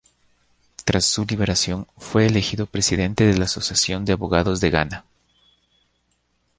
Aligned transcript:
Tras 0.83 1.05
su 1.05 1.25
liberación, 1.25 1.85
fue 1.95 2.25
elegido 2.25 2.65
Presidente 2.65 3.23
de 3.23 3.37
la 3.37 3.45
Asociación 3.45 4.03
de 4.03 4.13
Abogados 4.13 4.59
de 4.59 4.71
Ghana. 4.71 5.05